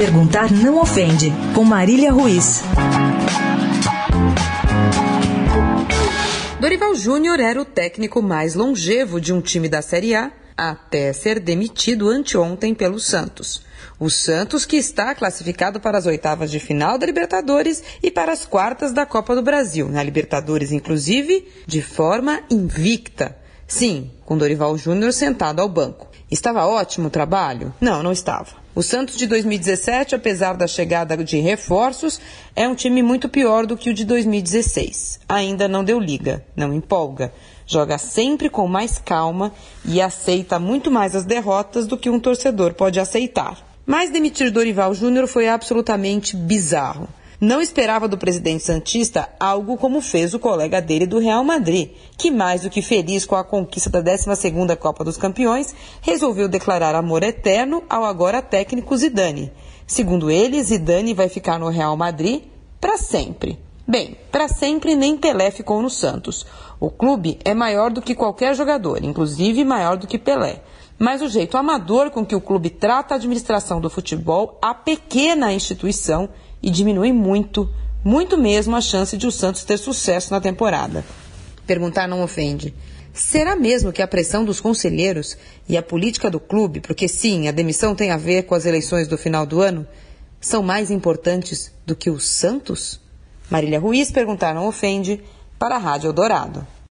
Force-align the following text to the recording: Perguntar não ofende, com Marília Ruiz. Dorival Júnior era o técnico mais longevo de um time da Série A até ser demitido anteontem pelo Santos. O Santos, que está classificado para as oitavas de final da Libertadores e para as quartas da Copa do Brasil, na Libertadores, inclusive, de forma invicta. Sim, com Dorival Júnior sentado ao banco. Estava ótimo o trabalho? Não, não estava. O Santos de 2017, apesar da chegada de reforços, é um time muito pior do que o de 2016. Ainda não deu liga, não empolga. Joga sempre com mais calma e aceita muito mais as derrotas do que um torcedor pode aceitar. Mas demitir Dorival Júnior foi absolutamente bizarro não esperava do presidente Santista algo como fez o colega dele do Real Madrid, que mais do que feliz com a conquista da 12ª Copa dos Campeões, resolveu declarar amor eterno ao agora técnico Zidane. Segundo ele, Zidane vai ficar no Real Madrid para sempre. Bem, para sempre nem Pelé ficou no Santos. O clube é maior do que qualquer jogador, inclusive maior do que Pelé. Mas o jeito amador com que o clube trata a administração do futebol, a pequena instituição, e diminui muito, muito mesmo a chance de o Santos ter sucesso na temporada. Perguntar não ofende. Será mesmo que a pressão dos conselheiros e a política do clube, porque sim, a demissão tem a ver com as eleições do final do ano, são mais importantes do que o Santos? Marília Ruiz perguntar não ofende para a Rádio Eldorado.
Perguntar 0.00 0.50
não 0.50 0.80
ofende, 0.80 1.30
com 1.54 1.62
Marília 1.62 2.10
Ruiz. 2.10 2.62
Dorival 6.58 6.94
Júnior 6.94 7.38
era 7.38 7.60
o 7.60 7.66
técnico 7.66 8.22
mais 8.22 8.54
longevo 8.54 9.20
de 9.20 9.30
um 9.30 9.42
time 9.42 9.68
da 9.68 9.82
Série 9.82 10.14
A 10.14 10.32
até 10.56 11.12
ser 11.12 11.38
demitido 11.38 12.08
anteontem 12.08 12.74
pelo 12.74 12.98
Santos. 12.98 13.62
O 13.98 14.08
Santos, 14.08 14.64
que 14.64 14.78
está 14.78 15.14
classificado 15.14 15.78
para 15.78 15.98
as 15.98 16.06
oitavas 16.06 16.50
de 16.50 16.58
final 16.58 16.96
da 16.96 17.04
Libertadores 17.04 17.82
e 18.02 18.10
para 18.10 18.32
as 18.32 18.46
quartas 18.46 18.94
da 18.94 19.04
Copa 19.04 19.34
do 19.34 19.42
Brasil, 19.42 19.86
na 19.90 20.02
Libertadores, 20.02 20.72
inclusive, 20.72 21.46
de 21.66 21.82
forma 21.82 22.40
invicta. 22.50 23.36
Sim, 23.68 24.10
com 24.24 24.38
Dorival 24.38 24.78
Júnior 24.78 25.12
sentado 25.12 25.60
ao 25.60 25.68
banco. 25.68 26.08
Estava 26.30 26.64
ótimo 26.64 27.08
o 27.08 27.10
trabalho? 27.10 27.74
Não, 27.78 28.02
não 28.02 28.12
estava. 28.12 28.59
O 28.72 28.84
Santos 28.84 29.16
de 29.16 29.26
2017, 29.26 30.14
apesar 30.14 30.56
da 30.56 30.66
chegada 30.66 31.16
de 31.16 31.38
reforços, 31.40 32.20
é 32.54 32.68
um 32.68 32.74
time 32.74 33.02
muito 33.02 33.28
pior 33.28 33.66
do 33.66 33.76
que 33.76 33.90
o 33.90 33.94
de 33.94 34.04
2016. 34.04 35.20
Ainda 35.28 35.66
não 35.66 35.82
deu 35.82 35.98
liga, 35.98 36.44
não 36.54 36.72
empolga. 36.72 37.32
Joga 37.66 37.98
sempre 37.98 38.48
com 38.48 38.68
mais 38.68 38.96
calma 38.98 39.52
e 39.84 40.00
aceita 40.00 40.60
muito 40.60 40.88
mais 40.88 41.16
as 41.16 41.24
derrotas 41.24 41.88
do 41.88 41.96
que 41.96 42.08
um 42.08 42.20
torcedor 42.20 42.74
pode 42.74 43.00
aceitar. 43.00 43.58
Mas 43.84 44.12
demitir 44.12 44.52
Dorival 44.52 44.94
Júnior 44.94 45.26
foi 45.26 45.48
absolutamente 45.48 46.36
bizarro 46.36 47.08
não 47.40 47.60
esperava 47.60 48.06
do 48.06 48.18
presidente 48.18 48.62
Santista 48.62 49.30
algo 49.40 49.78
como 49.78 50.00
fez 50.00 50.34
o 50.34 50.38
colega 50.38 50.80
dele 50.82 51.06
do 51.06 51.18
Real 51.18 51.42
Madrid, 51.42 51.90
que 52.18 52.30
mais 52.30 52.62
do 52.62 52.70
que 52.70 52.82
feliz 52.82 53.24
com 53.24 53.34
a 53.34 53.42
conquista 53.42 53.88
da 53.88 54.02
12ª 54.02 54.76
Copa 54.76 55.02
dos 55.02 55.16
Campeões, 55.16 55.74
resolveu 56.02 56.48
declarar 56.48 56.94
amor 56.94 57.22
eterno 57.22 57.82
ao 57.88 58.04
agora 58.04 58.42
técnico 58.42 58.96
Zidane. 58.96 59.50
Segundo 59.86 60.30
ele, 60.30 60.62
Zidane 60.62 61.14
vai 61.14 61.28
ficar 61.28 61.58
no 61.58 61.68
Real 61.68 61.96
Madrid 61.96 62.42
para 62.78 62.98
sempre. 62.98 63.58
Bem, 63.88 64.16
para 64.30 64.46
sempre 64.46 64.94
nem 64.94 65.16
Pelé 65.16 65.50
ficou 65.50 65.82
no 65.82 65.90
Santos. 65.90 66.46
O 66.78 66.90
clube 66.90 67.38
é 67.44 67.52
maior 67.54 67.90
do 67.90 68.00
que 68.00 68.14
qualquer 68.14 68.54
jogador, 68.54 69.02
inclusive 69.02 69.64
maior 69.64 69.96
do 69.96 70.06
que 70.06 70.18
Pelé. 70.18 70.62
Mas 70.98 71.22
o 71.22 71.28
jeito 71.28 71.56
amador 71.56 72.10
com 72.10 72.24
que 72.24 72.36
o 72.36 72.40
clube 72.40 72.70
trata 72.70 73.14
a 73.14 73.16
administração 73.16 73.80
do 73.80 73.88
futebol, 73.88 74.58
a 74.62 74.74
pequena 74.74 75.52
instituição, 75.52 76.28
e 76.62 76.70
diminui 76.70 77.12
muito, 77.12 77.68
muito 78.04 78.36
mesmo 78.36 78.76
a 78.76 78.80
chance 78.80 79.16
de 79.16 79.26
o 79.26 79.32
Santos 79.32 79.64
ter 79.64 79.78
sucesso 79.78 80.32
na 80.32 80.40
temporada. 80.40 81.04
Perguntar 81.66 82.08
não 82.08 82.22
ofende. 82.22 82.74
Será 83.12 83.56
mesmo 83.56 83.92
que 83.92 84.02
a 84.02 84.08
pressão 84.08 84.44
dos 84.44 84.60
conselheiros 84.60 85.36
e 85.68 85.76
a 85.76 85.82
política 85.82 86.30
do 86.30 86.38
clube, 86.38 86.80
porque 86.80 87.08
sim, 87.08 87.48
a 87.48 87.52
demissão 87.52 87.94
tem 87.94 88.10
a 88.10 88.16
ver 88.16 88.44
com 88.44 88.54
as 88.54 88.66
eleições 88.66 89.08
do 89.08 89.18
final 89.18 89.44
do 89.44 89.60
ano, 89.60 89.86
são 90.40 90.62
mais 90.62 90.90
importantes 90.90 91.72
do 91.84 91.94
que 91.94 92.08
o 92.08 92.18
Santos? 92.18 93.00
Marília 93.50 93.80
Ruiz 93.80 94.10
perguntar 94.10 94.54
não 94.54 94.66
ofende 94.66 95.22
para 95.58 95.74
a 95.74 95.78
Rádio 95.78 96.08
Eldorado. 96.08 96.66